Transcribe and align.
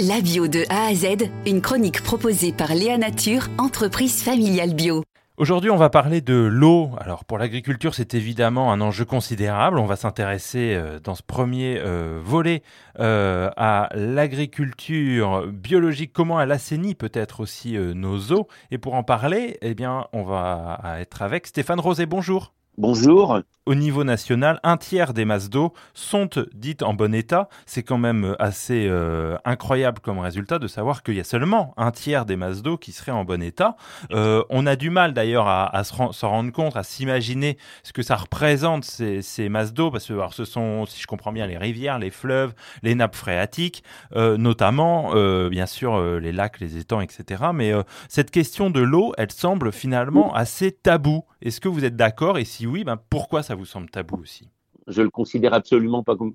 La 0.00 0.20
bio 0.20 0.48
de 0.48 0.64
A 0.70 0.86
à 0.86 0.94
Z, 0.94 1.30
une 1.46 1.60
chronique 1.60 2.02
proposée 2.02 2.52
par 2.52 2.74
Léa 2.74 2.98
Nature, 2.98 3.46
entreprise 3.58 4.24
familiale 4.24 4.74
bio. 4.74 5.04
Aujourd'hui, 5.36 5.70
on 5.70 5.76
va 5.76 5.88
parler 5.88 6.20
de 6.20 6.34
l'eau. 6.34 6.90
Alors, 6.98 7.24
pour 7.24 7.38
l'agriculture, 7.38 7.94
c'est 7.94 8.14
évidemment 8.14 8.72
un 8.72 8.80
enjeu 8.80 9.04
considérable. 9.04 9.78
On 9.78 9.86
va 9.86 9.94
s'intéresser 9.94 10.74
euh, 10.74 10.98
dans 10.98 11.14
ce 11.14 11.22
premier 11.22 11.78
euh, 11.78 12.20
volet 12.20 12.64
euh, 12.98 13.50
à 13.56 13.88
l'agriculture 13.94 15.46
biologique, 15.46 16.12
comment 16.12 16.40
elle 16.40 16.50
assainit 16.50 16.96
peut-être 16.96 17.38
aussi 17.38 17.78
nos 17.78 18.32
eaux. 18.32 18.48
Et 18.72 18.78
pour 18.78 18.94
en 18.94 19.04
parler, 19.04 19.58
eh 19.62 19.74
bien, 19.74 20.06
on 20.12 20.24
va 20.24 20.96
être 20.98 21.22
avec 21.22 21.46
Stéphane 21.46 21.78
Rosé. 21.78 22.04
Bonjour. 22.06 22.52
Bonjour. 22.78 23.42
Au 23.66 23.74
niveau 23.74 24.04
national, 24.04 24.60
un 24.62 24.76
tiers 24.76 25.14
des 25.14 25.24
masses 25.24 25.48
d'eau 25.48 25.72
sont 25.94 26.28
dites 26.52 26.82
en 26.82 26.92
bon 26.92 27.14
état. 27.14 27.48
C'est 27.64 27.82
quand 27.82 27.96
même 27.96 28.36
assez 28.38 28.86
euh, 28.90 29.38
incroyable 29.46 30.00
comme 30.00 30.18
résultat 30.18 30.58
de 30.58 30.66
savoir 30.66 31.02
qu'il 31.02 31.14
y 31.14 31.20
a 31.20 31.24
seulement 31.24 31.72
un 31.78 31.90
tiers 31.90 32.26
des 32.26 32.36
masses 32.36 32.60
d'eau 32.60 32.76
qui 32.76 32.92
seraient 32.92 33.10
en 33.10 33.24
bon 33.24 33.42
état. 33.42 33.76
Euh, 34.10 34.44
on 34.50 34.66
a 34.66 34.76
du 34.76 34.90
mal 34.90 35.14
d'ailleurs 35.14 35.48
à, 35.48 35.82
s'en 35.82 36.10
rendre 36.28 36.52
compte, 36.52 36.76
à 36.76 36.82
s'imaginer 36.82 37.56
ce 37.84 37.94
que 37.94 38.02
ça 38.02 38.16
représente 38.16 38.84
ces, 38.84 39.48
masses 39.48 39.72
d'eau, 39.72 39.90
parce 39.90 40.08
que 40.08 40.14
ce 40.32 40.44
sont, 40.44 40.84
si 40.84 41.00
je 41.00 41.06
comprends 41.06 41.32
bien, 41.32 41.46
les 41.46 41.56
rivières, 41.56 41.98
les 41.98 42.10
fleuves, 42.10 42.52
les 42.82 42.94
nappes 42.94 43.16
phréatiques, 43.16 43.82
euh, 44.14 44.36
notamment, 44.36 45.14
bien 45.48 45.64
sûr, 45.64 45.98
les 46.20 46.32
lacs, 46.32 46.60
les 46.60 46.76
étangs, 46.76 47.00
etc. 47.00 47.44
Mais 47.54 47.72
cette 48.10 48.30
question 48.30 48.68
de 48.68 48.80
l'eau, 48.80 49.14
elle 49.16 49.32
semble 49.32 49.72
finalement 49.72 50.34
assez 50.34 50.70
taboue. 50.70 51.24
Est-ce 51.40 51.62
que 51.62 51.68
vous 51.68 51.86
êtes 51.86 51.96
d'accord? 51.96 52.36
Et 52.36 52.44
si 52.44 52.66
oui, 52.66 52.84
ben 52.84 52.98
pourquoi 53.08 53.42
ça 53.42 53.53
vous 53.54 53.64
semble 53.64 53.90
tabou 53.90 54.16
aussi 54.20 54.48
Je 54.86 55.02
le 55.02 55.10
considère 55.10 55.54
absolument 55.54 56.02
pas 56.02 56.16
comme, 56.16 56.34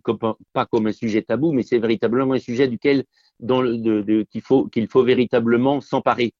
pas 0.53 0.65
comme 0.65 0.87
un 0.87 0.91
sujet 0.91 1.21
tabou, 1.21 1.51
mais 1.51 1.63
c'est 1.63 1.79
véritablement 1.79 2.33
un 2.33 2.39
sujet 2.39 2.67
duquel 2.67 3.05
qu'il 3.39 4.41
faut 4.41 4.65
qu'il 4.67 4.87
faut 4.87 5.03
véritablement 5.03 5.81
s'emparer. 5.81 6.33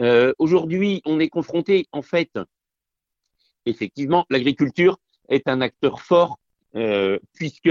Euh, 0.00 0.32
aujourd'hui, 0.38 1.02
on 1.06 1.20
est 1.20 1.28
confronté, 1.28 1.86
en 1.92 2.02
fait, 2.02 2.38
effectivement, 3.64 4.26
l'agriculture 4.30 4.98
est 5.28 5.48
un 5.48 5.60
acteur 5.60 6.00
fort 6.00 6.38
euh, 6.76 7.18
puisque 7.34 7.70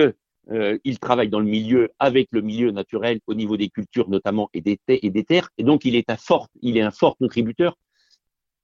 euh, 0.52 0.78
il 0.84 1.00
travaille 1.00 1.30
dans 1.30 1.40
le 1.40 1.46
milieu 1.46 1.92
avec 2.00 2.28
le 2.32 2.42
milieu 2.42 2.72
naturel 2.72 3.20
au 3.28 3.34
niveau 3.34 3.58
des 3.58 3.70
cultures 3.70 4.10
notamment 4.10 4.50
et 4.54 4.62
des, 4.62 4.80
et 4.88 5.10
des 5.10 5.24
terres, 5.24 5.50
et 5.58 5.64
donc 5.64 5.86
il 5.86 5.96
est 5.96 6.10
un 6.10 6.18
fort, 6.18 6.50
il 6.62 6.78
est 6.78 6.82
un 6.82 6.92
fort 6.92 7.18
contributeur 7.18 7.78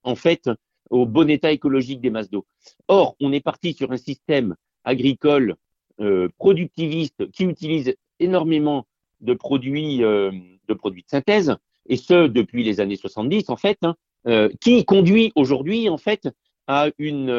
en 0.04 0.14
fait 0.14 0.48
au 0.90 1.06
bon 1.06 1.30
état 1.30 1.52
écologique 1.52 2.00
des 2.00 2.10
masses 2.10 2.30
d'eau. 2.30 2.46
Or, 2.88 3.16
on 3.20 3.32
est 3.32 3.40
parti 3.40 3.72
sur 3.72 3.92
un 3.92 3.96
système 3.96 4.56
agricole 4.84 5.56
euh, 6.00 6.28
productiviste 6.38 7.30
qui 7.32 7.44
utilise 7.44 7.94
énormément 8.18 8.86
de 9.20 9.34
produits, 9.34 10.02
euh, 10.02 10.32
de 10.66 10.74
produits 10.74 11.02
de 11.02 11.08
synthèse, 11.08 11.54
et 11.86 11.96
ce 11.96 12.26
depuis 12.26 12.64
les 12.64 12.80
années 12.80 12.96
70 12.96 13.50
en 13.50 13.56
fait, 13.56 13.78
hein, 13.82 13.94
euh, 14.26 14.48
qui 14.60 14.84
conduit 14.84 15.32
aujourd'hui 15.36 15.88
en 15.88 15.98
fait 15.98 16.28
à 16.66 16.88
une, 16.98 17.30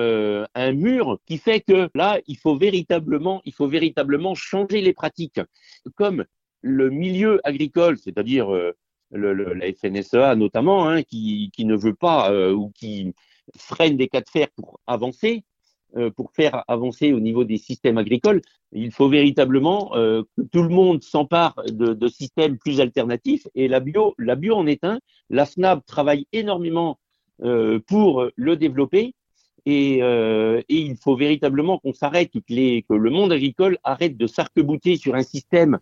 un 0.54 0.72
mur 0.74 1.18
qui 1.26 1.38
fait 1.38 1.62
que 1.62 1.90
là, 1.96 2.20
il 2.28 2.38
faut 2.38 2.56
véritablement, 2.56 3.42
il 3.46 3.54
faut 3.54 3.68
véritablement 3.68 4.36
changer 4.36 4.82
les 4.82 4.94
pratiques. 4.94 5.40
Comme 5.96 6.26
le 6.62 6.90
milieu 6.90 7.40
agricole, 7.46 7.98
c'est-à-dire 7.98 8.50
la 9.12 9.74
FNSEA 9.74 10.36
notamment, 10.36 10.90
hein, 10.90 11.04
qui, 11.04 11.52
qui, 11.54 11.66
ne 11.66 11.76
veut 11.76 11.96
pas 11.96 12.52
ou 12.52 12.70
qui, 12.76 13.14
freine 13.56 13.98
des 13.98 14.08
cas 14.08 14.22
de 14.22 14.30
fer 14.30 14.48
pour 14.56 14.80
avancer, 14.88 15.44
euh, 15.96 16.10
pour 16.10 16.32
faire 16.32 16.64
avancer 16.68 17.14
au 17.14 17.20
niveau 17.20 17.44
des 17.44 17.58
systèmes 17.58 18.00
agricoles, 18.00 18.42
il 18.72 18.92
faut 18.92 19.10
véritablement 19.10 19.96
euh, 19.96 20.24
que 20.36 20.42
tout 20.42 20.64
le 20.64 20.70
monde 20.70 21.04
s'empare 21.04 21.54
de, 21.68 22.08
systèmes 22.08 22.58
plus 22.58 22.82
alternatifs. 22.82 23.48
Et 23.54 23.68
la 23.68 23.80
bio, 23.80 24.16
la 24.18 24.36
bio 24.36 24.56
en 24.56 24.66
est 24.66 24.84
un. 24.84 25.00
La 25.30 25.46
FNAB 25.46 25.82
travaille 25.86 26.26
énormément 26.32 26.98
euh, 27.44 27.80
pour 27.86 28.28
le 28.36 28.56
développer. 28.56 29.14
Et, 29.68 30.00
et, 30.00 30.64
il 30.68 30.98
faut 30.98 31.16
véritablement 31.16 31.78
qu'on 31.78 31.94
s'arrête, 31.94 32.32
que 32.34 32.94
le 32.94 33.10
monde 33.10 33.32
agricole 33.32 33.78
arrête 33.86 34.18
de 34.18 34.28
s'arc-bouter 34.28 34.98
sur 34.98 35.16
un 35.16 35.24
système 35.24 35.80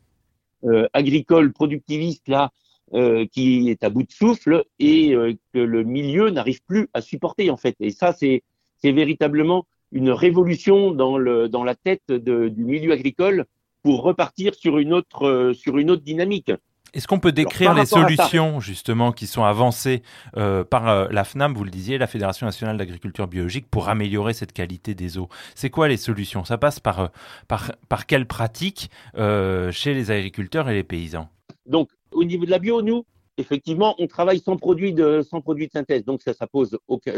agricole 0.93 1.51
productiviste 1.51 2.28
là 2.28 2.51
euh, 2.94 3.25
qui 3.31 3.69
est 3.69 3.84
à 3.84 3.90
bout 3.90 4.03
de 4.03 4.12
souffle 4.12 4.66
et 4.79 5.16
euh, 5.16 5.34
que 5.53 5.59
le 5.59 5.84
milieu 5.84 6.29
n'arrive 6.29 6.62
plus 6.63 6.90
à 6.94 7.02
supporter 7.02 7.50
en 7.50 7.57
fait. 7.57 7.75
Et 7.79 7.91
ça, 7.91 8.13
c'est 8.13 8.44
véritablement 8.84 9.66
une 9.91 10.09
révolution 10.09 10.91
dans, 10.91 11.18
le, 11.18 11.47
dans 11.47 11.63
la 11.63 11.75
tête 11.75 12.07
de, 12.07 12.50
du 12.50 12.63
milieu 12.66 12.91
agricole 12.91 13.46
pour 13.84 14.03
repartir 14.03 14.56
sur 14.56 14.78
une 14.78 14.94
autre, 14.94 15.25
euh, 15.25 15.53
sur 15.53 15.78
une 15.78 15.90
autre 15.90 16.03
dynamique. 16.03 16.52
Est-ce 16.94 17.07
qu'on 17.07 17.19
peut 17.19 17.31
décrire 17.31 17.74
les 17.74 17.85
solutions 17.85 18.59
justement 18.59 19.13
qui 19.13 19.25
sont 19.25 19.46
avancées 19.46 20.02
euh, 20.35 20.66
par 20.66 21.09
la 21.09 21.23
FNAM, 21.23 21.53
vous 21.53 21.63
le 21.63 21.72
disiez, 21.72 21.97
la 21.97 22.08
Fédération 22.08 22.46
nationale 22.46 22.75
d'agriculture 22.75 23.28
biologique, 23.28 23.68
pour 23.69 23.88
améliorer 23.88 24.34
cette 24.34 24.52
qualité 24.52 24.94
des 24.94 25.18
eaux? 25.18 25.29
C'est 25.56 25.69
quoi 25.69 25.88
les 25.88 25.96
solutions? 25.96 26.44
Ça 26.44 26.58
passe 26.58 26.81
par, 26.81 27.12
par, 27.47 27.72
par 27.88 28.06
quelles 28.08 28.28
pratiques 28.28 28.90
chez 29.16 29.94
les 29.94 30.12
agriculteurs 30.12 30.69
et 30.69 30.73
les 30.73 30.84
paysans? 30.84 31.29
Donc, 31.66 31.88
au 32.11 32.23
niveau 32.23 32.45
de 32.45 32.51
la 32.51 32.59
bio, 32.59 32.81
nous, 32.81 33.05
effectivement, 33.38 33.95
on 33.99 34.07
travaille 34.07 34.39
sans 34.39 34.57
produit 34.57 34.94
de, 34.94 35.22
sans 35.22 35.39
de 35.39 35.69
synthèse. 35.72 36.05
Donc, 36.05 36.22
ça, 36.22 36.47
pose, 36.47 36.77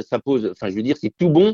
ça 0.10 0.20
enfin, 0.26 0.70
je 0.70 0.76
veux 0.76 0.84
dire, 0.84 0.98
c'est 1.00 1.14
tout 1.18 1.30
bon 1.30 1.54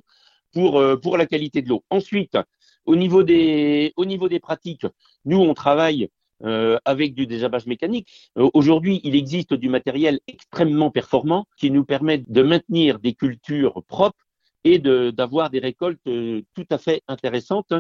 pour, 0.54 0.80
euh, 0.80 0.96
pour 0.96 1.18
la 1.18 1.26
qualité 1.26 1.62
de 1.62 1.70
l'eau. 1.70 1.84
Ensuite, 1.90 2.38
au 2.86 2.96
niveau 2.96 3.24
des, 3.24 3.94
au 3.98 4.06
niveau 4.06 4.30
des 4.30 4.40
pratiques, 4.40 4.86
nous, 5.26 5.40
on 5.40 5.54
travaille 5.54 6.10
euh, 6.44 6.78
avec 6.86 7.14
du 7.14 7.28
désherbage 7.28 7.66
mécanique. 7.66 8.08
Euh, 8.38 8.50
aujourd'hui, 8.54 9.02
il 9.04 9.16
existe 9.16 9.54
du 9.54 9.70
matériel 9.70 10.20
extrêmement 10.28 10.90
performant 10.90 11.46
qui 11.58 11.72
nous 11.72 11.84
permet 11.84 12.24
de 12.28 12.42
maintenir 12.42 13.00
des 13.00 13.14
cultures 13.14 13.84
propres 13.88 14.26
et 14.66 14.80
d'avoir 14.80 15.50
des 15.50 15.60
récoltes 15.60 16.04
tout 16.04 16.66
à 16.70 16.78
fait 16.78 17.02
intéressantes 17.08 17.72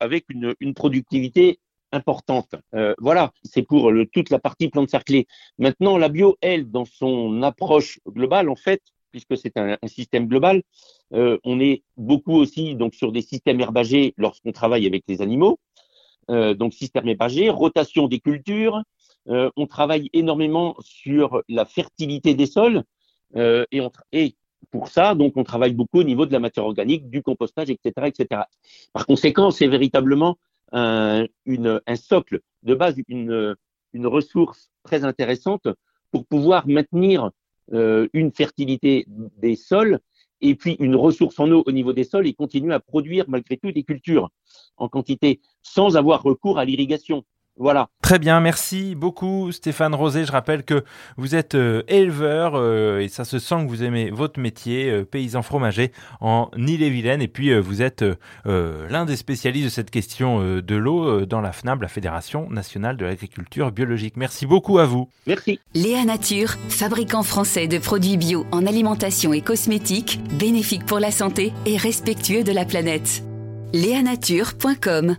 avec 0.00 0.24
une, 0.30 0.54
une 0.60 0.72
productivité 0.72 1.58
importante. 1.92 2.54
Euh, 2.74 2.94
voilà, 2.98 3.32
c'est 3.44 3.62
pour 3.62 3.92
toute 4.12 4.30
la 4.30 4.38
partie 4.38 4.68
plante 4.68 4.90
cerclée. 4.90 5.26
Maintenant, 5.58 5.98
la 5.98 6.08
bio, 6.08 6.36
elle, 6.40 6.70
dans 6.70 6.84
son 6.84 7.42
approche 7.42 8.00
globale, 8.08 8.48
en 8.48 8.56
fait, 8.56 8.82
puisque 9.10 9.36
c'est 9.36 9.56
un, 9.56 9.76
système 9.86 10.26
global, 10.26 10.62
euh, 11.12 11.38
on 11.44 11.60
est 11.60 11.82
beaucoup 11.96 12.34
aussi 12.34 12.74
donc 12.74 12.94
sur 12.94 13.12
des 13.12 13.20
systèmes 13.20 13.60
herbagés 13.60 14.14
lorsqu'on 14.16 14.52
travaille 14.52 14.86
avec 14.86 15.04
les 15.06 15.20
animaux. 15.20 15.60
Euh, 16.30 16.54
donc 16.54 16.72
système 16.72 17.06
herbagé, 17.08 17.50
rotation 17.50 18.08
des 18.08 18.20
cultures. 18.20 18.82
On 19.26 19.68
travaille 19.68 20.10
énormément 20.12 20.74
sur 20.80 21.42
la 21.48 21.64
fertilité 21.64 22.34
des 22.34 22.46
sols 22.46 22.82
et, 23.36 23.80
et 24.10 24.34
pour 24.70 24.88
ça, 24.88 25.14
donc, 25.14 25.34
on 25.36 25.44
travaille 25.44 25.74
beaucoup 25.74 26.00
au 26.00 26.02
niveau 26.02 26.26
de 26.26 26.32
la 26.32 26.40
matière 26.40 26.64
organique, 26.64 27.10
du 27.10 27.22
compostage, 27.22 27.70
etc., 27.70 27.92
etc. 28.06 28.42
Par 28.92 29.06
conséquent, 29.06 29.50
c'est 29.50 29.66
véritablement 29.66 30.38
un, 30.72 31.26
socle 31.96 32.40
de 32.62 32.74
base, 32.74 32.96
une, 33.08 33.54
une 33.92 34.06
ressource 34.06 34.70
très 34.82 35.04
intéressante 35.04 35.68
pour 36.10 36.26
pouvoir 36.26 36.66
maintenir 36.66 37.30
euh, 37.72 38.08
une 38.12 38.32
fertilité 38.32 39.06
des 39.08 39.56
sols 39.56 40.00
et 40.40 40.54
puis 40.54 40.76
une 40.80 40.96
ressource 40.96 41.38
en 41.38 41.50
eau 41.50 41.62
au 41.64 41.72
niveau 41.72 41.92
des 41.92 42.04
sols 42.04 42.26
et 42.26 42.34
continuer 42.34 42.74
à 42.74 42.80
produire 42.80 43.24
malgré 43.28 43.56
tout 43.56 43.72
des 43.72 43.84
cultures 43.84 44.30
en 44.76 44.88
quantité 44.88 45.40
sans 45.62 45.96
avoir 45.96 46.22
recours 46.22 46.58
à 46.58 46.64
l'irrigation. 46.64 47.24
Voilà. 47.56 47.88
Très 48.00 48.18
bien, 48.18 48.40
merci 48.40 48.94
beaucoup 48.94 49.52
Stéphane 49.52 49.94
Rosé. 49.94 50.24
Je 50.24 50.32
rappelle 50.32 50.64
que 50.64 50.84
vous 51.16 51.34
êtes 51.34 51.54
euh, 51.54 51.82
éleveur 51.86 52.54
euh, 52.54 53.00
et 53.00 53.08
ça 53.08 53.24
se 53.24 53.38
sent 53.38 53.56
que 53.64 53.68
vous 53.68 53.82
aimez 53.82 54.10
votre 54.10 54.40
métier, 54.40 54.90
euh, 54.90 55.04
paysan 55.04 55.42
fromager 55.42 55.92
en 56.20 56.50
Ille-et-Vilaine. 56.56 57.20
Et 57.20 57.28
puis 57.28 57.58
vous 57.58 57.82
êtes 57.82 58.04
l'un 58.44 59.04
des 59.04 59.16
spécialistes 59.16 59.66
de 59.66 59.70
cette 59.70 59.90
question 59.90 60.60
de 60.60 60.74
l'eau 60.74 61.26
dans 61.26 61.40
la 61.40 61.52
FNAB, 61.52 61.82
la 61.82 61.88
Fédération 61.88 62.48
nationale 62.50 62.96
de 62.96 63.04
l'agriculture 63.04 63.70
biologique. 63.70 64.16
Merci 64.16 64.46
beaucoup 64.46 64.78
à 64.78 64.86
vous. 64.86 65.08
Merci. 65.26 65.60
Léa 65.74 66.04
Nature, 66.04 66.50
fabricant 66.68 67.22
français 67.22 67.66
de 67.66 67.78
produits 67.78 68.16
bio 68.16 68.46
en 68.52 68.66
alimentation 68.66 69.32
et 69.32 69.42
cosmétiques, 69.42 70.20
bénéfique 70.38 70.86
pour 70.86 70.98
la 70.98 71.10
santé 71.10 71.52
et 71.66 71.76
respectueux 71.76 72.44
de 72.44 72.52
la 72.52 72.64
planète. 72.64 73.22
Léanature.com 73.72 75.16